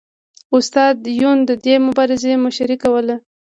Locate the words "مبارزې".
1.87-2.33